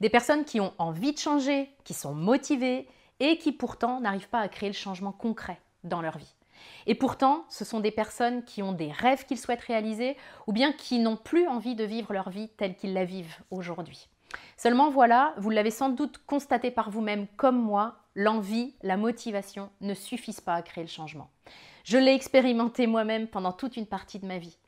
Des 0.00 0.10
personnes 0.10 0.44
qui 0.44 0.60
ont 0.60 0.74
envie 0.78 1.12
de 1.12 1.18
changer, 1.18 1.70
qui 1.84 1.94
sont 1.94 2.14
motivées 2.14 2.88
et 3.20 3.38
qui 3.38 3.52
pourtant 3.52 4.00
n'arrivent 4.00 4.28
pas 4.28 4.40
à 4.40 4.48
créer 4.48 4.68
le 4.68 4.74
changement 4.74 5.12
concret 5.12 5.60
dans 5.84 6.02
leur 6.02 6.18
vie. 6.18 6.34
Et 6.86 6.94
pourtant, 6.94 7.44
ce 7.48 7.64
sont 7.64 7.80
des 7.80 7.90
personnes 7.90 8.44
qui 8.44 8.62
ont 8.62 8.72
des 8.72 8.90
rêves 8.90 9.24
qu'ils 9.26 9.38
souhaitent 9.38 9.60
réaliser 9.60 10.16
ou 10.46 10.52
bien 10.52 10.72
qui 10.72 10.98
n'ont 10.98 11.16
plus 11.16 11.46
envie 11.46 11.74
de 11.74 11.84
vivre 11.84 12.12
leur 12.12 12.30
vie 12.30 12.48
telle 12.56 12.76
qu'ils 12.76 12.94
la 12.94 13.04
vivent 13.04 13.36
aujourd'hui. 13.50 14.08
Seulement 14.56 14.90
voilà, 14.90 15.34
vous 15.38 15.50
l'avez 15.50 15.70
sans 15.70 15.90
doute 15.90 16.18
constaté 16.26 16.70
par 16.70 16.90
vous-même 16.90 17.26
comme 17.36 17.60
moi, 17.60 17.96
l'envie, 18.14 18.74
la 18.82 18.96
motivation 18.96 19.70
ne 19.80 19.94
suffisent 19.94 20.40
pas 20.40 20.54
à 20.54 20.62
créer 20.62 20.84
le 20.84 20.90
changement. 20.90 21.30
Je 21.84 21.98
l'ai 21.98 22.14
expérimenté 22.14 22.86
moi-même 22.86 23.28
pendant 23.28 23.52
toute 23.52 23.76
une 23.76 23.86
partie 23.86 24.18
de 24.18 24.26
ma 24.26 24.38
vie. 24.38 24.58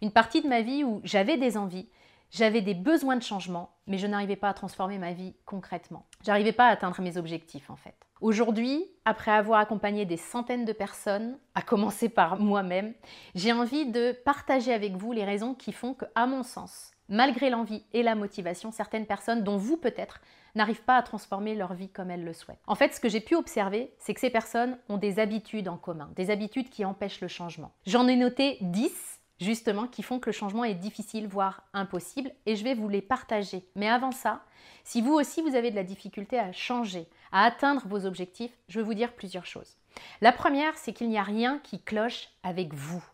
Une 0.00 0.12
partie 0.12 0.42
de 0.42 0.48
ma 0.48 0.60
vie 0.60 0.84
où 0.84 1.00
j'avais 1.02 1.36
des 1.36 1.56
envies, 1.56 1.88
j'avais 2.30 2.60
des 2.60 2.74
besoins 2.74 3.16
de 3.16 3.22
changement, 3.22 3.70
mais 3.86 3.98
je 3.98 4.06
n'arrivais 4.06 4.36
pas 4.36 4.48
à 4.48 4.54
transformer 4.54 4.98
ma 4.98 5.12
vie 5.12 5.34
concrètement. 5.46 6.06
J'arrivais 6.24 6.52
pas 6.52 6.66
à 6.66 6.72
atteindre 6.72 7.00
mes 7.00 7.16
objectifs 7.16 7.70
en 7.70 7.76
fait. 7.76 7.94
Aujourd'hui, 8.20 8.84
après 9.04 9.30
avoir 9.30 9.60
accompagné 9.60 10.04
des 10.04 10.16
centaines 10.16 10.64
de 10.64 10.72
personnes, 10.72 11.38
à 11.54 11.62
commencer 11.62 12.08
par 12.08 12.38
moi-même, 12.40 12.92
j'ai 13.34 13.52
envie 13.52 13.86
de 13.86 14.12
partager 14.24 14.72
avec 14.72 14.96
vous 14.96 15.12
les 15.12 15.24
raisons 15.24 15.54
qui 15.54 15.72
font 15.72 15.94
que, 15.94 16.04
à 16.16 16.26
mon 16.26 16.42
sens, 16.42 16.90
malgré 17.08 17.48
l'envie 17.48 17.84
et 17.92 18.02
la 18.02 18.16
motivation, 18.16 18.72
certaines 18.72 19.06
personnes, 19.06 19.44
dont 19.44 19.56
vous 19.56 19.76
peut-être, 19.76 20.20
n'arrivent 20.56 20.82
pas 20.82 20.96
à 20.96 21.02
transformer 21.02 21.54
leur 21.54 21.74
vie 21.74 21.88
comme 21.88 22.10
elles 22.10 22.24
le 22.24 22.32
souhaitent. 22.32 22.58
En 22.66 22.74
fait, 22.74 22.92
ce 22.92 23.00
que 23.00 23.08
j'ai 23.08 23.20
pu 23.20 23.36
observer, 23.36 23.94
c'est 23.98 24.14
que 24.14 24.20
ces 24.20 24.30
personnes 24.30 24.78
ont 24.88 24.98
des 24.98 25.20
habitudes 25.20 25.68
en 25.68 25.76
commun, 25.76 26.10
des 26.16 26.30
habitudes 26.30 26.70
qui 26.70 26.84
empêchent 26.84 27.20
le 27.20 27.28
changement. 27.28 27.72
J'en 27.86 28.08
ai 28.08 28.16
noté 28.16 28.58
10 28.62 29.17
justement, 29.40 29.86
qui 29.86 30.02
font 30.02 30.18
que 30.18 30.28
le 30.28 30.34
changement 30.34 30.64
est 30.64 30.74
difficile, 30.74 31.26
voire 31.26 31.62
impossible, 31.72 32.32
et 32.46 32.56
je 32.56 32.64
vais 32.64 32.74
vous 32.74 32.88
les 32.88 33.02
partager. 33.02 33.64
Mais 33.76 33.88
avant 33.88 34.12
ça, 34.12 34.42
si 34.84 35.00
vous 35.00 35.12
aussi 35.12 35.42
vous 35.42 35.54
avez 35.54 35.70
de 35.70 35.76
la 35.76 35.84
difficulté 35.84 36.38
à 36.38 36.52
changer, 36.52 37.06
à 37.32 37.44
atteindre 37.44 37.86
vos 37.86 38.06
objectifs, 38.06 38.52
je 38.68 38.80
vais 38.80 38.86
vous 38.86 38.94
dire 38.94 39.12
plusieurs 39.12 39.46
choses. 39.46 39.76
La 40.20 40.32
première, 40.32 40.76
c'est 40.76 40.92
qu'il 40.92 41.08
n'y 41.08 41.18
a 41.18 41.22
rien 41.22 41.60
qui 41.62 41.80
cloche 41.80 42.28
avec 42.42 42.74
vous. 42.74 43.04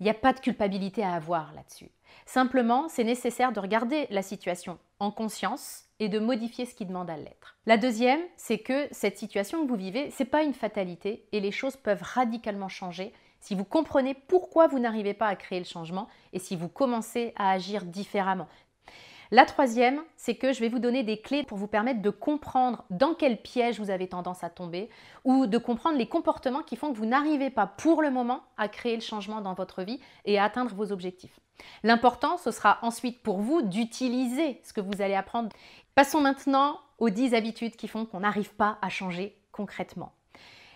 Il 0.00 0.04
n'y 0.04 0.10
a 0.10 0.14
pas 0.14 0.32
de 0.32 0.40
culpabilité 0.40 1.02
à 1.02 1.14
avoir 1.14 1.52
là-dessus. 1.54 1.90
Simplement, 2.26 2.88
c'est 2.88 3.04
nécessaire 3.04 3.52
de 3.52 3.60
regarder 3.60 4.06
la 4.10 4.22
situation 4.22 4.78
en 5.00 5.10
conscience 5.10 5.84
et 6.00 6.08
de 6.08 6.18
modifier 6.18 6.66
ce 6.66 6.74
qui 6.74 6.86
demande 6.86 7.10
à 7.10 7.16
l'être. 7.16 7.56
La 7.66 7.76
deuxième, 7.76 8.20
c'est 8.36 8.58
que 8.58 8.86
cette 8.90 9.18
situation 9.18 9.62
que 9.62 9.68
vous 9.68 9.76
vivez, 9.76 10.10
c'est 10.10 10.24
pas 10.24 10.42
une 10.42 10.54
fatalité 10.54 11.26
et 11.32 11.40
les 11.40 11.50
choses 11.50 11.76
peuvent 11.76 12.02
radicalement 12.02 12.68
changer 12.68 13.12
si 13.40 13.54
vous 13.54 13.64
comprenez 13.64 14.14
pourquoi 14.14 14.66
vous 14.66 14.78
n'arrivez 14.78 15.14
pas 15.14 15.26
à 15.26 15.36
créer 15.36 15.58
le 15.58 15.64
changement 15.64 16.08
et 16.32 16.38
si 16.38 16.56
vous 16.56 16.68
commencez 16.68 17.32
à 17.36 17.50
agir 17.50 17.84
différemment. 17.84 18.48
La 19.30 19.44
troisième, 19.44 20.00
c'est 20.16 20.36
que 20.36 20.54
je 20.54 20.60
vais 20.60 20.70
vous 20.70 20.78
donner 20.78 21.02
des 21.02 21.20
clés 21.20 21.42
pour 21.42 21.58
vous 21.58 21.66
permettre 21.66 22.00
de 22.00 22.08
comprendre 22.08 22.84
dans 22.88 23.14
quel 23.14 23.42
piège 23.42 23.78
vous 23.78 23.90
avez 23.90 24.08
tendance 24.08 24.42
à 24.42 24.48
tomber 24.48 24.88
ou 25.24 25.46
de 25.46 25.58
comprendre 25.58 25.98
les 25.98 26.08
comportements 26.08 26.62
qui 26.62 26.76
font 26.76 26.92
que 26.92 26.96
vous 26.96 27.04
n'arrivez 27.04 27.50
pas 27.50 27.66
pour 27.66 28.00
le 28.00 28.10
moment 28.10 28.40
à 28.56 28.68
créer 28.68 28.94
le 28.94 29.02
changement 29.02 29.42
dans 29.42 29.52
votre 29.52 29.82
vie 29.82 30.00
et 30.24 30.38
à 30.38 30.44
atteindre 30.44 30.74
vos 30.74 30.92
objectifs. 30.92 31.38
L'important, 31.82 32.38
ce 32.38 32.50
sera 32.50 32.78
ensuite 32.80 33.22
pour 33.22 33.40
vous 33.40 33.60
d'utiliser 33.60 34.62
ce 34.64 34.72
que 34.72 34.80
vous 34.80 35.02
allez 35.02 35.14
apprendre. 35.14 35.50
Passons 35.94 36.22
maintenant 36.22 36.80
aux 36.98 37.10
10 37.10 37.34
habitudes 37.34 37.76
qui 37.76 37.88
font 37.88 38.06
qu'on 38.06 38.20
n'arrive 38.20 38.54
pas 38.54 38.78
à 38.80 38.88
changer 38.88 39.36
concrètement. 39.52 40.12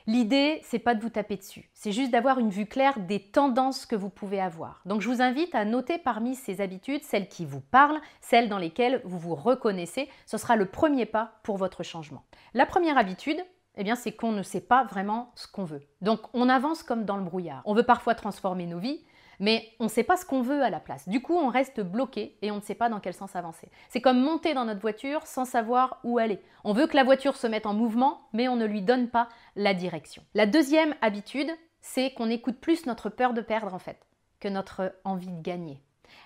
L'idée, 0.06 0.60
c'est 0.64 0.78
pas 0.78 0.94
de 0.94 1.00
vous 1.00 1.10
taper 1.10 1.36
dessus, 1.36 1.70
c'est 1.74 1.92
juste 1.92 2.10
d'avoir 2.10 2.38
une 2.38 2.50
vue 2.50 2.66
claire 2.66 2.98
des 2.98 3.20
tendances 3.20 3.86
que 3.86 3.96
vous 3.96 4.10
pouvez 4.10 4.40
avoir. 4.40 4.82
Donc 4.84 5.00
je 5.00 5.08
vous 5.08 5.22
invite 5.22 5.54
à 5.54 5.64
noter 5.64 5.98
parmi 5.98 6.34
ces 6.34 6.60
habitudes 6.60 7.02
celles 7.04 7.28
qui 7.28 7.44
vous 7.44 7.60
parlent, 7.60 8.00
celles 8.20 8.48
dans 8.48 8.58
lesquelles 8.58 9.00
vous 9.04 9.18
vous 9.18 9.34
reconnaissez. 9.34 10.08
Ce 10.26 10.38
sera 10.38 10.56
le 10.56 10.66
premier 10.66 11.06
pas 11.06 11.34
pour 11.42 11.56
votre 11.56 11.82
changement. 11.82 12.24
La 12.54 12.66
première 12.66 12.98
habitude, 12.98 13.42
eh 13.76 13.84
bien, 13.84 13.94
c'est 13.94 14.12
qu'on 14.12 14.32
ne 14.32 14.42
sait 14.42 14.60
pas 14.60 14.84
vraiment 14.84 15.32
ce 15.34 15.46
qu'on 15.46 15.64
veut. 15.64 15.82
Donc 16.00 16.20
on 16.34 16.48
avance 16.48 16.82
comme 16.82 17.04
dans 17.04 17.16
le 17.16 17.24
brouillard. 17.24 17.62
On 17.64 17.74
veut 17.74 17.84
parfois 17.84 18.14
transformer 18.14 18.66
nos 18.66 18.78
vies, 18.78 19.02
mais 19.40 19.68
on 19.80 19.84
ne 19.84 19.88
sait 19.88 20.04
pas 20.04 20.16
ce 20.16 20.24
qu'on 20.24 20.42
veut 20.42 20.62
à 20.62 20.70
la 20.70 20.80
place. 20.80 21.08
Du 21.08 21.20
coup, 21.20 21.34
on 21.34 21.48
reste 21.48 21.80
bloqué 21.80 22.36
et 22.42 22.50
on 22.50 22.56
ne 22.56 22.60
sait 22.60 22.74
pas 22.74 22.88
dans 22.88 23.00
quel 23.00 23.14
sens 23.14 23.36
avancer. 23.36 23.68
C'est 23.88 24.00
comme 24.00 24.20
monter 24.20 24.54
dans 24.54 24.64
notre 24.64 24.80
voiture 24.80 25.26
sans 25.26 25.44
savoir 25.44 25.98
où 26.04 26.18
aller. 26.18 26.40
On 26.64 26.72
veut 26.72 26.86
que 26.86 26.96
la 26.96 27.04
voiture 27.04 27.36
se 27.36 27.46
mette 27.46 27.66
en 27.66 27.74
mouvement, 27.74 28.28
mais 28.32 28.48
on 28.48 28.56
ne 28.56 28.66
lui 28.66 28.82
donne 28.82 29.08
pas 29.08 29.28
la 29.56 29.74
direction. 29.74 30.22
La 30.34 30.46
deuxième 30.46 30.94
habitude, 31.00 31.50
c'est 31.80 32.12
qu'on 32.12 32.30
écoute 32.30 32.58
plus 32.58 32.86
notre 32.86 33.08
peur 33.08 33.34
de 33.34 33.40
perdre 33.40 33.74
en 33.74 33.78
fait 33.78 33.98
que 34.40 34.48
notre 34.48 34.94
envie 35.04 35.28
de 35.32 35.42
gagner. 35.42 35.80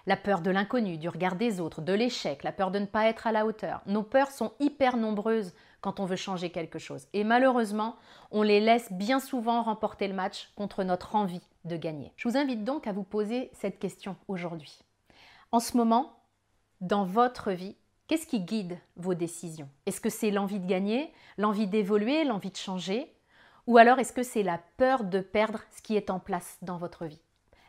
La 0.06 0.16
peur 0.16 0.40
de 0.40 0.50
l'inconnu, 0.50 0.98
du 0.98 1.08
regard 1.08 1.36
des 1.36 1.60
autres, 1.60 1.80
de 1.80 1.92
l'échec, 1.92 2.42
la 2.44 2.52
peur 2.52 2.70
de 2.70 2.78
ne 2.78 2.86
pas 2.86 3.06
être 3.06 3.26
à 3.26 3.32
la 3.32 3.46
hauteur. 3.46 3.82
Nos 3.86 4.02
peurs 4.02 4.30
sont 4.30 4.52
hyper 4.60 4.96
nombreuses 4.96 5.52
quand 5.86 6.00
on 6.00 6.04
veut 6.04 6.16
changer 6.16 6.50
quelque 6.50 6.80
chose. 6.80 7.06
Et 7.12 7.22
malheureusement, 7.22 7.94
on 8.32 8.42
les 8.42 8.58
laisse 8.58 8.92
bien 8.92 9.20
souvent 9.20 9.62
remporter 9.62 10.08
le 10.08 10.14
match 10.14 10.50
contre 10.56 10.82
notre 10.82 11.14
envie 11.14 11.46
de 11.64 11.76
gagner. 11.76 12.12
Je 12.16 12.28
vous 12.28 12.36
invite 12.36 12.64
donc 12.64 12.88
à 12.88 12.92
vous 12.92 13.04
poser 13.04 13.50
cette 13.52 13.78
question 13.78 14.16
aujourd'hui. 14.26 14.80
En 15.52 15.60
ce 15.60 15.76
moment, 15.76 16.18
dans 16.80 17.04
votre 17.04 17.52
vie, 17.52 17.76
qu'est-ce 18.08 18.26
qui 18.26 18.40
guide 18.40 18.80
vos 18.96 19.14
décisions? 19.14 19.68
Est-ce 19.86 20.00
que 20.00 20.10
c'est 20.10 20.32
l'envie 20.32 20.58
de 20.58 20.66
gagner, 20.66 21.12
l'envie 21.38 21.68
d'évoluer, 21.68 22.24
l'envie 22.24 22.50
de 22.50 22.56
changer? 22.56 23.08
Ou 23.68 23.78
alors 23.78 24.00
est-ce 24.00 24.12
que 24.12 24.24
c'est 24.24 24.42
la 24.42 24.58
peur 24.78 25.04
de 25.04 25.20
perdre 25.20 25.60
ce 25.70 25.82
qui 25.82 25.94
est 25.94 26.10
en 26.10 26.18
place 26.18 26.58
dans 26.62 26.78
votre 26.78 27.04
vie? 27.04 27.22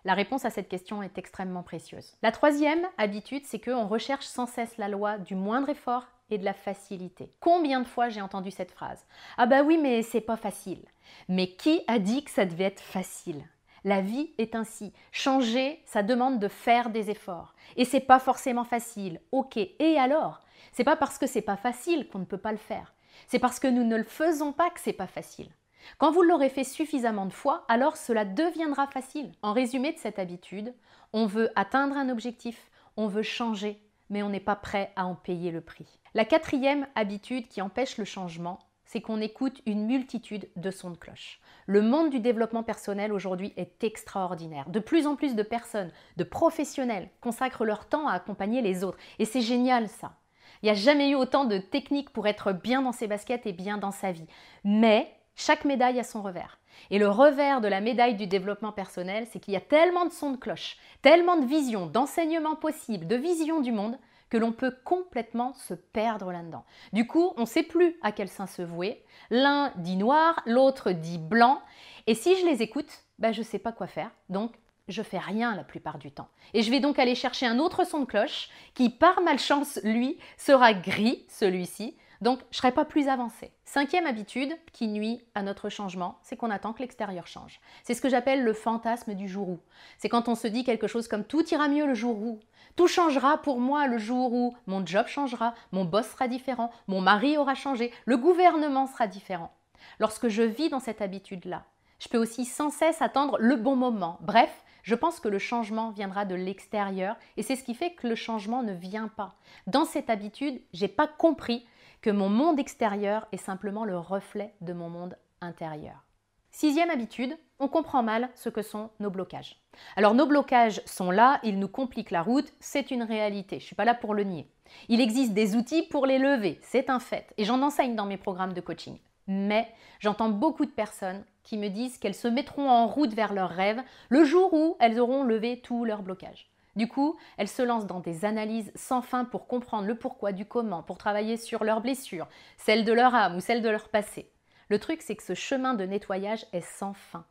La 0.05 0.15
réponse 0.15 0.43
à 0.43 0.49
cette 0.49 0.69
question 0.69 1.03
est 1.03 1.19
extrêmement 1.19 1.61
précieuse. 1.61 2.15
La 2.23 2.31
troisième 2.31 2.87
habitude, 2.97 3.45
c'est 3.45 3.59
qu'on 3.59 3.85
recherche 3.85 4.25
sans 4.25 4.47
cesse 4.47 4.77
la 4.79 4.89
loi 4.89 5.19
du 5.19 5.35
moindre 5.35 5.69
effort 5.69 6.07
et 6.29 6.37
de 6.37 6.45
la 6.45 6.53
facilité. 6.53 7.31
Combien 7.39 7.81
de 7.81 7.87
fois 7.87 8.09
j'ai 8.09 8.21
entendu 8.21 8.51
cette 8.51 8.71
phrase 8.71 9.05
Ah 9.37 9.45
bah 9.45 9.63
oui, 9.63 9.77
mais 9.77 10.01
c'est 10.01 10.21
pas 10.21 10.37
facile. 10.37 10.83
Mais 11.27 11.47
qui 11.51 11.81
a 11.87 11.99
dit 11.99 12.23
que 12.23 12.31
ça 12.31 12.45
devait 12.45 12.65
être 12.65 12.81
facile? 12.81 13.43
La 13.83 14.01
vie 14.01 14.31
est 14.37 14.55
ainsi. 14.55 14.91
Changer, 15.11 15.81
ça 15.85 16.03
demande 16.03 16.39
de 16.39 16.47
faire 16.47 16.89
des 16.89 17.09
efforts. 17.09 17.53
Et 17.77 17.85
c'est 17.85 18.01
pas 18.01 18.19
forcément 18.19 18.65
facile. 18.65 19.21
Ok. 19.31 19.57
Et 19.57 19.97
alors? 19.97 20.41
C'est 20.73 20.83
pas 20.83 20.95
parce 20.95 21.17
que 21.17 21.27
c'est 21.27 21.41
pas 21.41 21.57
facile 21.57 22.07
qu'on 22.09 22.19
ne 22.19 22.25
peut 22.25 22.37
pas 22.37 22.51
le 22.51 22.57
faire. 22.57 22.93
C'est 23.27 23.39
parce 23.39 23.59
que 23.59 23.67
nous 23.67 23.83
ne 23.83 23.95
le 23.95 24.03
faisons 24.03 24.51
pas 24.51 24.69
que 24.69 24.79
c'est 24.79 24.93
pas 24.93 25.07
facile. 25.07 25.49
Quand 25.97 26.11
vous 26.11 26.21
l'aurez 26.21 26.49
fait 26.49 26.63
suffisamment 26.63 27.25
de 27.25 27.33
fois, 27.33 27.63
alors 27.67 27.97
cela 27.97 28.25
deviendra 28.25 28.87
facile. 28.87 29.31
En 29.41 29.53
résumé 29.53 29.93
de 29.93 29.99
cette 29.99 30.19
habitude, 30.19 30.73
on 31.13 31.25
veut 31.25 31.49
atteindre 31.55 31.97
un 31.97 32.09
objectif, 32.09 32.69
on 32.97 33.07
veut 33.07 33.23
changer, 33.23 33.81
mais 34.09 34.23
on 34.23 34.29
n'est 34.29 34.39
pas 34.39 34.55
prêt 34.55 34.91
à 34.95 35.05
en 35.05 35.15
payer 35.15 35.51
le 35.51 35.61
prix. 35.61 35.99
La 36.13 36.25
quatrième 36.25 36.87
habitude 36.95 37.47
qui 37.47 37.61
empêche 37.61 37.97
le 37.97 38.05
changement, 38.05 38.59
c'est 38.85 39.01
qu'on 39.01 39.21
écoute 39.21 39.61
une 39.65 39.85
multitude 39.85 40.49
de 40.55 40.71
sons 40.71 40.91
de 40.91 40.97
cloche. 40.97 41.39
Le 41.65 41.81
monde 41.81 42.09
du 42.09 42.19
développement 42.19 42.63
personnel 42.63 43.11
aujourd'hui 43.11 43.53
est 43.57 43.83
extraordinaire. 43.83 44.69
De 44.69 44.79
plus 44.79 45.05
en 45.05 45.15
plus 45.15 45.35
de 45.35 45.43
personnes, 45.43 45.91
de 46.15 46.23
professionnels 46.23 47.09
consacrent 47.21 47.65
leur 47.65 47.87
temps 47.89 48.07
à 48.07 48.13
accompagner 48.13 48.61
les 48.61 48.83
autres. 48.83 48.97
Et 49.19 49.25
c'est 49.25 49.41
génial 49.41 49.89
ça. 49.89 50.13
Il 50.61 50.67
n'y 50.67 50.71
a 50.71 50.75
jamais 50.75 51.09
eu 51.09 51.15
autant 51.15 51.45
de 51.45 51.57
techniques 51.57 52.09
pour 52.11 52.27
être 52.27 52.53
bien 52.53 52.81
dans 52.81 52.93
ses 52.93 53.07
baskets 53.07 53.45
et 53.45 53.53
bien 53.53 53.77
dans 53.77 53.91
sa 53.91 54.11
vie. 54.11 54.27
Mais 54.63 55.13
chaque 55.37 55.63
médaille 55.63 55.99
a 55.99 56.03
son 56.03 56.21
revers. 56.21 56.59
Et 56.91 56.99
le 56.99 57.07
revers 57.07 57.61
de 57.61 57.67
la 57.67 57.79
médaille 57.79 58.15
du 58.15 58.27
développement 58.27 58.73
personnel, 58.73 59.25
c'est 59.31 59.39
qu'il 59.39 59.53
y 59.53 59.57
a 59.57 59.61
tellement 59.61 60.05
de 60.05 60.11
sons 60.11 60.31
de 60.31 60.37
cloche, 60.37 60.77
tellement 61.01 61.37
de 61.37 61.45
visions, 61.45 61.85
d'enseignements 61.85 62.55
possibles, 62.55 63.07
de 63.07 63.15
visions 63.15 63.61
du 63.61 63.71
monde, 63.71 63.97
que 64.29 64.37
l'on 64.37 64.51
peut 64.51 64.75
complètement 64.83 65.53
se 65.53 65.73
perdre 65.73 66.31
là-dedans. 66.31 66.65
Du 66.91 67.07
coup, 67.07 67.33
on 67.37 67.41
ne 67.41 67.45
sait 67.45 67.63
plus 67.63 67.95
à 68.01 68.11
quel 68.11 68.27
sein 68.27 68.47
se 68.47 68.61
vouer. 68.61 69.03
L'un 69.29 69.71
dit 69.77 69.95
noir, 69.95 70.41
l'autre 70.45 70.91
dit 70.91 71.17
blanc. 71.17 71.61
Et 72.07 72.15
si 72.15 72.35
je 72.35 72.45
les 72.45 72.61
écoute, 72.61 72.89
ben, 73.19 73.31
je 73.31 73.39
ne 73.39 73.45
sais 73.45 73.59
pas 73.59 73.71
quoi 73.71 73.87
faire. 73.87 74.11
Donc, 74.29 74.51
je 74.87 75.01
fais 75.01 75.17
rien 75.17 75.55
la 75.55 75.63
plupart 75.63 75.97
du 75.97 76.11
temps. 76.11 76.29
Et 76.53 76.61
je 76.61 76.71
vais 76.71 76.79
donc 76.79 76.99
aller 76.99 77.15
chercher 77.15 77.45
un 77.45 77.59
autre 77.59 77.85
son 77.85 77.99
de 77.99 78.05
cloche 78.05 78.49
qui, 78.73 78.89
par 78.89 79.21
malchance, 79.21 79.79
lui, 79.83 80.17
sera 80.37 80.73
gris, 80.73 81.25
celui-ci. 81.29 81.95
Donc, 82.21 82.39
je 82.39 82.45
ne 82.45 82.57
serai 82.57 82.71
pas 82.71 82.85
plus 82.85 83.07
avancée. 83.07 83.51
Cinquième 83.65 84.07
habitude 84.07 84.57
qui 84.73 84.87
nuit 84.87 85.21
à 85.35 85.43
notre 85.43 85.69
changement, 85.69 86.17
c'est 86.23 86.35
qu'on 86.35 86.49
attend 86.49 86.73
que 86.73 86.79
l'extérieur 86.79 87.27
change. 87.27 87.59
C'est 87.83 87.93
ce 87.93 88.01
que 88.01 88.09
j'appelle 88.09 88.43
le 88.43 88.53
fantasme 88.53 89.13
du 89.13 89.27
jour 89.27 89.49
où. 89.49 89.59
C'est 89.97 90.09
quand 90.09 90.27
on 90.27 90.35
se 90.35 90.47
dit 90.47 90.63
quelque 90.63 90.87
chose 90.87 91.07
comme 91.07 91.25
tout 91.25 91.47
ira 91.49 91.67
mieux 91.67 91.85
le 91.85 91.93
jour 91.93 92.17
où. 92.17 92.39
Tout 92.75 92.87
changera 92.87 93.37
pour 93.37 93.59
moi 93.59 93.87
le 93.87 93.97
jour 93.97 94.33
où 94.33 94.55
mon 94.67 94.85
job 94.85 95.07
changera, 95.07 95.53
mon 95.71 95.85
boss 95.85 96.07
sera 96.07 96.27
différent, 96.27 96.71
mon 96.87 97.01
mari 97.01 97.37
aura 97.37 97.55
changé, 97.55 97.91
le 98.05 98.17
gouvernement 98.17 98.87
sera 98.87 99.07
différent. 99.07 99.51
Lorsque 99.99 100.27
je 100.27 100.43
vis 100.43 100.69
dans 100.69 100.79
cette 100.79 101.01
habitude-là, 101.01 101.65
je 101.99 102.07
peux 102.09 102.17
aussi 102.17 102.45
sans 102.45 102.69
cesse 102.69 103.01
attendre 103.01 103.37
le 103.39 103.55
bon 103.55 103.75
moment. 103.75 104.19
Bref, 104.21 104.63
je 104.83 104.95
pense 104.95 105.19
que 105.19 105.27
le 105.27 105.39
changement 105.39 105.89
viendra 105.89 106.23
de 106.23 106.35
l'extérieur 106.35 107.17
et 107.35 107.43
c'est 107.43 107.55
ce 107.55 107.63
qui 107.63 107.73
fait 107.73 107.91
que 107.91 108.07
le 108.07 108.15
changement 108.15 108.63
ne 108.63 108.73
vient 108.73 109.09
pas. 109.09 109.35
Dans 109.65 109.83
cette 109.83 110.09
habitude, 110.09 110.61
j'ai 110.71 110.87
pas 110.87 111.07
compris 111.07 111.65
que 112.07 112.11
mon 112.13 112.29
monde 112.29 112.57
extérieur 112.57 113.27
est 113.33 113.35
simplement 113.35 113.83
le 113.83 113.99
reflet 113.99 114.53
de 114.61 114.71
mon 114.71 114.87
monde 114.87 115.17
intérieur. 115.41 116.05
Sixième 116.51 116.89
habitude, 116.89 117.37
on 117.59 117.67
comprend 117.67 118.01
mal 118.01 118.29
ce 118.33 118.47
que 118.47 118.61
sont 118.61 118.91
nos 119.01 119.09
blocages. 119.09 119.61
Alors 119.97 120.13
nos 120.13 120.25
blocages 120.25 120.81
sont 120.85 121.11
là, 121.11 121.41
ils 121.43 121.59
nous 121.59 121.67
compliquent 121.67 122.11
la 122.11 122.21
route, 122.21 122.53
c'est 122.61 122.91
une 122.91 123.03
réalité, 123.03 123.57
je 123.57 123.63
ne 123.63 123.65
suis 123.65 123.75
pas 123.75 123.83
là 123.83 123.93
pour 123.93 124.13
le 124.13 124.23
nier. 124.23 124.49
Il 124.87 125.01
existe 125.01 125.33
des 125.33 125.57
outils 125.57 125.83
pour 125.83 126.05
les 126.05 126.17
lever, 126.17 126.59
c'est 126.61 126.89
un 126.89 127.01
fait, 127.01 127.33
et 127.35 127.43
j'en 127.43 127.61
enseigne 127.61 127.97
dans 127.97 128.05
mes 128.05 128.15
programmes 128.15 128.53
de 128.53 128.61
coaching. 128.61 128.97
Mais 129.27 129.67
j'entends 129.99 130.29
beaucoup 130.29 130.65
de 130.65 130.71
personnes 130.71 131.25
qui 131.43 131.57
me 131.57 131.67
disent 131.67 131.97
qu'elles 131.97 132.15
se 132.15 132.29
mettront 132.29 132.69
en 132.69 132.87
route 132.87 133.13
vers 133.13 133.33
leurs 133.33 133.49
rêves 133.49 133.83
le 134.07 134.23
jour 134.23 134.53
où 134.53 134.77
elles 134.79 135.01
auront 135.01 135.23
levé 135.23 135.59
tous 135.59 135.83
leurs 135.83 136.03
blocages. 136.03 136.49
Du 136.77 136.87
coup, 136.87 137.17
elles 137.37 137.47
se 137.47 137.63
lancent 137.63 137.87
dans 137.87 138.01
des 138.01 138.23
analyses 138.23 138.71
sans 138.75 139.01
fin 139.01 139.25
pour 139.25 139.47
comprendre 139.47 139.87
le 139.87 139.95
pourquoi 139.95 140.31
du 140.31 140.45
comment, 140.45 140.83
pour 140.83 140.99
travailler 140.99 141.35
sur 141.35 141.63
leurs 141.63 141.81
blessures, 141.81 142.27
celles 142.55 142.85
de 142.85 142.93
leur 142.93 143.15
âme 143.15 143.35
ou 143.35 143.39
celles 143.39 143.63
de 143.63 143.69
leur 143.69 143.89
passé. 143.89 144.31
Le 144.69 144.77
truc, 144.77 145.01
c'est 145.01 145.15
que 145.15 145.23
ce 145.23 145.33
chemin 145.33 145.73
de 145.73 145.85
nettoyage 145.85 146.45
est 146.53 146.61
sans 146.61 146.93
fin. 146.93 147.25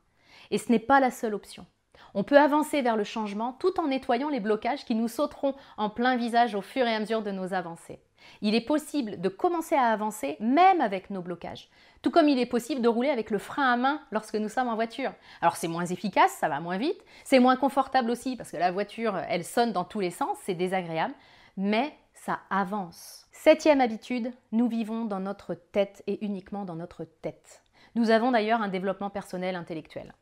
Et 0.51 0.59
ce 0.59 0.73
n'est 0.73 0.81
pas 0.81 0.99
la 0.99 1.13
seule 1.13 1.33
option. 1.33 1.65
On 2.15 2.25
peut 2.25 2.39
avancer 2.39 2.83
vers 2.83 2.97
le 2.97 3.05
changement 3.05 3.53
tout 3.59 3.81
en 3.81 3.89
nettoyant 3.89 4.29
les 4.29 4.41
blocages 4.41 4.85
qui 4.85 4.95
nous 4.95 5.09
sauteront 5.09 5.55
en 5.77 5.91
plein 5.91 6.17
visage 6.17 6.55
au 6.55 6.63
fur 6.63 6.87
et 6.87 6.95
à 6.95 7.01
mesure 7.01 7.23
de 7.23 7.31
nos 7.31 7.55
avancées. 7.55 8.01
Il 8.43 8.55
est 8.55 8.65
possible 8.65 9.21
de 9.21 9.29
commencer 9.29 9.75
à 9.75 9.93
avancer 9.93 10.37
même 10.41 10.81
avec 10.81 11.11
nos 11.11 11.23
blocages, 11.23 11.69
tout 12.03 12.11
comme 12.11 12.29
il 12.29 12.39
est 12.39 12.47
possible 12.47 12.83
de 12.83 12.89
rouler 12.89 13.11
avec 13.11 13.31
le 13.31 13.39
frein 13.39 13.73
à 13.73 13.77
main 13.77 14.01
lorsque 14.11 14.35
nous 14.35 14.49
sommes 14.49 14.69
en 14.69 14.75
voiture. 14.75 15.13
Alors 15.41 15.57
c'est 15.57 15.69
moins 15.69 15.87
efficace, 15.87 16.33
ça 16.33 16.49
va 16.49 16.61
moins 16.61 16.79
vite, 16.79 17.01
c'est 17.25 17.39
moins 17.39 17.57
confortable 17.57 18.11
aussi 18.11 18.37
parce 18.37 18.51
que 18.51 18.57
la 18.57 18.73
voiture, 18.73 19.17
elle 19.29 19.45
sonne 19.45 19.73
dans 19.73 19.85
tous 19.85 20.01
les 20.01 20.11
sens, 20.11 20.37
c'est 20.43 20.55
désagréable, 20.55 21.15
mais 21.57 21.97
ça 22.15 22.41
avance. 22.51 23.27
Septième 23.33 23.81
habitude, 23.81 24.33
nous 24.53 24.69
vivons 24.69 25.05
dans 25.05 25.21
notre 25.21 25.55
tête 25.55 26.03
et 26.07 26.25
uniquement 26.25 26.65
dans 26.65 26.75
notre 26.75 27.05
tête. 27.05 27.63
Nous 27.95 28.11
avons 28.11 28.33
d'ailleurs 28.33 28.61
un 28.61 28.69
développement 28.69 29.11
personnel 29.11 29.57
intellectuel. 29.57 30.13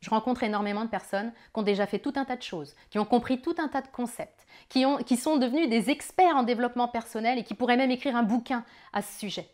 Je 0.00 0.10
rencontre 0.10 0.42
énormément 0.42 0.84
de 0.84 0.90
personnes 0.90 1.32
qui 1.52 1.60
ont 1.60 1.62
déjà 1.62 1.86
fait 1.86 1.98
tout 1.98 2.12
un 2.16 2.24
tas 2.24 2.36
de 2.36 2.42
choses, 2.42 2.74
qui 2.88 2.98
ont 2.98 3.04
compris 3.04 3.42
tout 3.42 3.54
un 3.58 3.68
tas 3.68 3.82
de 3.82 3.88
concepts, 3.88 4.46
qui, 4.68 4.86
ont, 4.86 4.96
qui 4.98 5.16
sont 5.16 5.36
devenus 5.36 5.68
des 5.68 5.90
experts 5.90 6.36
en 6.36 6.42
développement 6.42 6.88
personnel 6.88 7.38
et 7.38 7.44
qui 7.44 7.54
pourraient 7.54 7.76
même 7.76 7.90
écrire 7.90 8.16
un 8.16 8.22
bouquin 8.22 8.64
à 8.92 9.02
ce 9.02 9.18
sujet. 9.18 9.48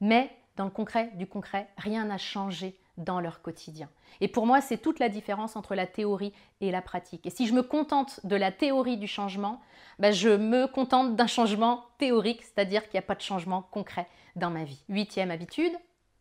Mais 0.00 0.30
dans 0.56 0.64
le 0.64 0.70
concret 0.70 1.10
du 1.14 1.26
concret, 1.26 1.68
rien 1.76 2.04
n'a 2.04 2.18
changé 2.18 2.76
dans 2.96 3.20
leur 3.20 3.42
quotidien. 3.42 3.88
Et 4.20 4.28
pour 4.28 4.46
moi, 4.46 4.60
c'est 4.60 4.78
toute 4.78 4.98
la 4.98 5.08
différence 5.08 5.56
entre 5.56 5.74
la 5.74 5.86
théorie 5.86 6.32
et 6.60 6.70
la 6.70 6.82
pratique. 6.82 7.26
Et 7.26 7.30
si 7.30 7.46
je 7.46 7.54
me 7.54 7.62
contente 7.62 8.20
de 8.24 8.36
la 8.36 8.52
théorie 8.52 8.96
du 8.96 9.08
changement, 9.08 9.60
ben 9.98 10.12
je 10.12 10.28
me 10.28 10.66
contente 10.66 11.16
d'un 11.16 11.26
changement 11.26 11.84
théorique, 11.98 12.42
c'est-à-dire 12.42 12.82
qu'il 12.84 12.94
n'y 12.94 13.04
a 13.04 13.06
pas 13.06 13.16
de 13.16 13.20
changement 13.20 13.62
concret 13.62 14.06
dans 14.36 14.50
ma 14.50 14.64
vie. 14.64 14.82
Huitième 14.88 15.30
habitude, 15.30 15.72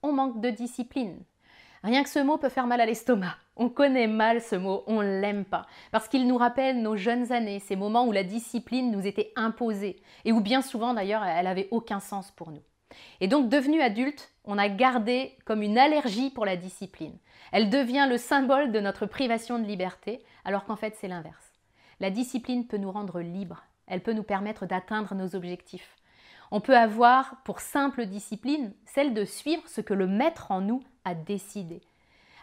on 0.01 0.13
manque 0.13 0.41
de 0.41 0.49
discipline. 0.49 1.17
Rien 1.83 2.03
que 2.03 2.09
ce 2.09 2.19
mot 2.19 2.37
peut 2.37 2.49
faire 2.49 2.65
mal 2.65 2.79
à 2.79 2.85
l'estomac. 2.85 3.35
On 3.57 3.69
connaît 3.69 4.07
mal 4.07 4.41
ce 4.41 4.55
mot, 4.55 4.83
on 4.87 5.01
l'aime 5.01 5.43
pas, 5.43 5.67
parce 5.91 6.07
qu'il 6.07 6.27
nous 6.27 6.37
rappelle 6.37 6.81
nos 6.81 6.95
jeunes 6.95 7.31
années, 7.31 7.59
ces 7.59 7.75
moments 7.75 8.07
où 8.07 8.11
la 8.11 8.23
discipline 8.23 8.89
nous 8.89 9.05
était 9.05 9.33
imposée, 9.35 10.01
et 10.25 10.31
où 10.31 10.39
bien 10.39 10.61
souvent 10.61 10.93
d'ailleurs 10.93 11.23
elle 11.23 11.43
n'avait 11.43 11.67
aucun 11.69 11.99
sens 11.99 12.31
pour 12.31 12.51
nous. 12.51 12.63
Et 13.19 13.27
donc 13.27 13.49
devenu 13.49 13.81
adulte, 13.81 14.31
on 14.45 14.57
a 14.57 14.69
gardé 14.69 15.37
comme 15.45 15.61
une 15.61 15.77
allergie 15.77 16.29
pour 16.31 16.45
la 16.45 16.55
discipline. 16.55 17.17
Elle 17.51 17.69
devient 17.69 18.07
le 18.09 18.17
symbole 18.17 18.71
de 18.71 18.79
notre 18.79 19.05
privation 19.05 19.59
de 19.59 19.65
liberté, 19.65 20.23
alors 20.45 20.65
qu'en 20.65 20.77
fait 20.77 20.95
c'est 20.99 21.07
l'inverse. 21.07 21.51
La 21.99 22.09
discipline 22.09 22.65
peut 22.65 22.77
nous 22.77 22.91
rendre 22.91 23.19
libres, 23.19 23.63
elle 23.87 24.01
peut 24.01 24.13
nous 24.13 24.23
permettre 24.23 24.65
d'atteindre 24.65 25.13
nos 25.15 25.35
objectifs. 25.35 25.95
On 26.55 26.61
peut 26.61 26.77
avoir 26.77 27.37
pour 27.45 27.61
simple 27.61 28.05
discipline 28.05 28.75
celle 28.85 29.15
de 29.15 29.25
suivre 29.25 29.67
ce 29.67 29.81
que 29.81 29.95
le 29.95 30.05
maître 30.05 30.51
en 30.51 30.61
nous 30.61 30.83
a 31.03 31.15
décidé. 31.15 31.81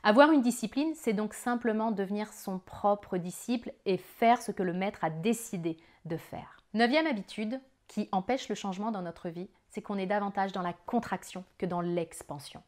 Avoir 0.03 0.33
une 0.33 0.41
discipline, 0.43 0.95
c'est 0.97 1.13
donc 1.13 1.33
simplement 1.33 1.93
devenir 1.93 2.33
son 2.33 2.59
propre 2.59 3.19
disciple 3.19 3.73
et 3.87 3.99
faire 3.99 4.43
ce 4.43 4.51
que 4.51 4.65
le 4.65 4.73
maître 4.73 5.05
a 5.05 5.11
décidé 5.11 5.77
de 6.07 6.17
faire. 6.17 6.57
Neuvième 6.75 7.07
habitude 7.07 7.61
qui 7.87 8.09
empêche 8.11 8.49
le 8.49 8.57
changement 8.57 8.91
dans 8.91 9.03
notre 9.03 9.29
vie, 9.29 9.49
c'est 9.69 9.81
qu'on 9.81 9.97
est 9.97 10.07
davantage 10.07 10.51
dans 10.51 10.63
la 10.63 10.73
contraction 10.73 11.45
que 11.57 11.67
dans 11.67 11.81
l'expansion. 11.81 12.65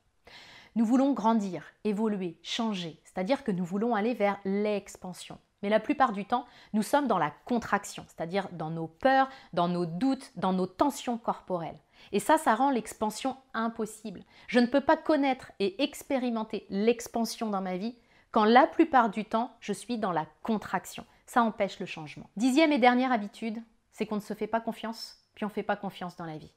Nous 0.76 0.84
voulons 0.84 1.12
grandir, 1.12 1.64
évoluer, 1.82 2.38
changer, 2.44 3.00
c'est-à-dire 3.02 3.42
que 3.42 3.50
nous 3.50 3.64
voulons 3.64 3.96
aller 3.96 4.14
vers 4.14 4.38
l'expansion. 4.44 5.38
Mais 5.62 5.68
la 5.68 5.80
plupart 5.80 6.12
du 6.12 6.24
temps, 6.24 6.46
nous 6.72 6.82
sommes 6.82 7.06
dans 7.06 7.18
la 7.18 7.32
contraction, 7.44 8.04
c'est-à-dire 8.08 8.48
dans 8.52 8.70
nos 8.70 8.86
peurs, 8.86 9.28
dans 9.52 9.68
nos 9.68 9.86
doutes, 9.86 10.32
dans 10.36 10.52
nos 10.52 10.66
tensions 10.66 11.18
corporelles. 11.18 11.78
Et 12.10 12.20
ça, 12.20 12.38
ça 12.38 12.54
rend 12.54 12.70
l'expansion 12.70 13.36
impossible. 13.54 14.24
Je 14.48 14.58
ne 14.58 14.66
peux 14.66 14.80
pas 14.80 14.96
connaître 14.96 15.52
et 15.60 15.82
expérimenter 15.82 16.66
l'expansion 16.68 17.48
dans 17.48 17.62
ma 17.62 17.76
vie 17.76 17.94
quand 18.32 18.44
la 18.44 18.66
plupart 18.66 19.10
du 19.10 19.24
temps, 19.24 19.54
je 19.60 19.72
suis 19.72 19.98
dans 19.98 20.12
la 20.12 20.26
contraction. 20.42 21.04
Ça 21.26 21.42
empêche 21.42 21.78
le 21.78 21.86
changement. 21.86 22.28
Dixième 22.36 22.72
et 22.72 22.78
dernière 22.78 23.12
habitude, 23.12 23.62
c'est 23.90 24.06
qu'on 24.06 24.16
ne 24.16 24.20
se 24.20 24.34
fait 24.34 24.46
pas 24.46 24.60
confiance, 24.60 25.18
puis 25.34 25.44
on 25.44 25.48
ne 25.48 25.52
fait 25.52 25.62
pas 25.62 25.76
confiance 25.76 26.16
dans 26.16 26.24
la 26.24 26.38
vie. 26.38 26.52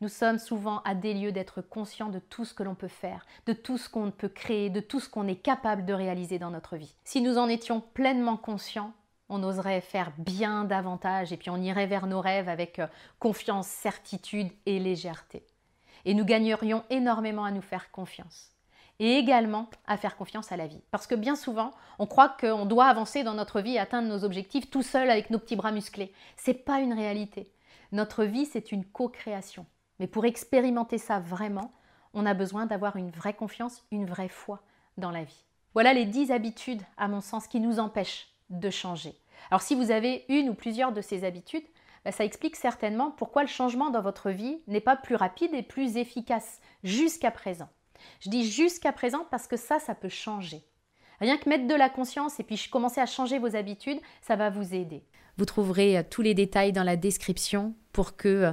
Nous 0.00 0.08
sommes 0.08 0.38
souvent 0.38 0.80
à 0.84 0.94
des 0.94 1.12
lieux 1.12 1.32
d'être 1.32 1.60
conscients 1.60 2.08
de 2.08 2.20
tout 2.20 2.44
ce 2.44 2.54
que 2.54 2.62
l'on 2.62 2.76
peut 2.76 2.86
faire, 2.86 3.26
de 3.46 3.52
tout 3.52 3.78
ce 3.78 3.88
qu'on 3.88 4.12
peut 4.12 4.28
créer, 4.28 4.70
de 4.70 4.78
tout 4.78 5.00
ce 5.00 5.08
qu'on 5.08 5.26
est 5.26 5.34
capable 5.36 5.84
de 5.84 5.92
réaliser 5.92 6.38
dans 6.38 6.52
notre 6.52 6.76
vie. 6.76 6.94
Si 7.02 7.20
nous 7.20 7.36
en 7.36 7.48
étions 7.48 7.80
pleinement 7.80 8.36
conscients, 8.36 8.92
on 9.28 9.42
oserait 9.42 9.80
faire 9.80 10.12
bien 10.16 10.64
davantage 10.64 11.32
et 11.32 11.36
puis 11.36 11.50
on 11.50 11.60
irait 11.60 11.88
vers 11.88 12.06
nos 12.06 12.20
rêves 12.20 12.48
avec 12.48 12.78
euh, 12.78 12.86
confiance, 13.18 13.66
certitude 13.66 14.52
et 14.66 14.78
légèreté. 14.78 15.44
Et 16.04 16.14
nous 16.14 16.24
gagnerions 16.24 16.84
énormément 16.90 17.44
à 17.44 17.50
nous 17.50 17.60
faire 17.60 17.90
confiance 17.90 18.52
et 19.00 19.16
également 19.16 19.68
à 19.86 19.96
faire 19.96 20.16
confiance 20.16 20.52
à 20.52 20.56
la 20.56 20.68
vie. 20.68 20.80
Parce 20.92 21.08
que 21.08 21.16
bien 21.16 21.34
souvent, 21.34 21.72
on 21.98 22.06
croit 22.06 22.36
qu'on 22.40 22.66
doit 22.66 22.86
avancer 22.86 23.24
dans 23.24 23.34
notre 23.34 23.60
vie 23.60 23.74
et 23.74 23.78
atteindre 23.80 24.08
nos 24.08 24.24
objectifs 24.24 24.70
tout 24.70 24.82
seul 24.82 25.10
avec 25.10 25.30
nos 25.30 25.38
petits 25.40 25.56
bras 25.56 25.72
musclés. 25.72 26.12
C'est 26.36 26.54
pas 26.54 26.78
une 26.78 26.92
réalité. 26.92 27.50
Notre 27.90 28.24
vie, 28.24 28.46
c'est 28.46 28.70
une 28.70 28.84
co-création. 28.84 29.66
Mais 30.00 30.06
pour 30.06 30.24
expérimenter 30.24 30.98
ça 30.98 31.20
vraiment, 31.20 31.72
on 32.14 32.26
a 32.26 32.34
besoin 32.34 32.66
d'avoir 32.66 32.96
une 32.96 33.10
vraie 33.10 33.34
confiance, 33.34 33.84
une 33.90 34.06
vraie 34.06 34.28
foi 34.28 34.62
dans 34.96 35.10
la 35.10 35.24
vie. 35.24 35.44
Voilà 35.74 35.92
les 35.92 36.06
10 36.06 36.32
habitudes, 36.32 36.82
à 36.96 37.08
mon 37.08 37.20
sens, 37.20 37.46
qui 37.46 37.60
nous 37.60 37.78
empêchent 37.78 38.28
de 38.50 38.70
changer. 38.70 39.14
Alors 39.50 39.62
si 39.62 39.74
vous 39.74 39.90
avez 39.90 40.24
une 40.28 40.48
ou 40.48 40.54
plusieurs 40.54 40.92
de 40.92 41.00
ces 41.00 41.24
habitudes, 41.24 41.64
bah, 42.04 42.12
ça 42.12 42.24
explique 42.24 42.56
certainement 42.56 43.10
pourquoi 43.10 43.42
le 43.42 43.48
changement 43.48 43.90
dans 43.90 44.00
votre 44.00 44.30
vie 44.30 44.60
n'est 44.66 44.80
pas 44.80 44.96
plus 44.96 45.14
rapide 45.14 45.54
et 45.54 45.62
plus 45.62 45.96
efficace 45.96 46.60
jusqu'à 46.82 47.30
présent. 47.30 47.68
Je 48.20 48.30
dis 48.30 48.50
jusqu'à 48.50 48.92
présent 48.92 49.26
parce 49.30 49.46
que 49.46 49.56
ça, 49.56 49.78
ça 49.78 49.94
peut 49.94 50.08
changer. 50.08 50.62
Rien 51.20 51.36
que 51.36 51.48
mettre 51.48 51.66
de 51.66 51.74
la 51.74 51.90
conscience 51.90 52.38
et 52.38 52.44
puis 52.44 52.68
commencer 52.70 53.00
à 53.00 53.06
changer 53.06 53.38
vos 53.38 53.56
habitudes, 53.56 54.00
ça 54.22 54.36
va 54.36 54.50
vous 54.50 54.74
aider. 54.74 55.02
Vous 55.36 55.44
trouverez 55.44 55.98
euh, 55.98 56.02
tous 56.08 56.22
les 56.22 56.34
détails 56.34 56.72
dans 56.72 56.84
la 56.84 56.96
description 56.96 57.74
pour 57.92 58.16
que 58.16 58.28
euh, 58.28 58.52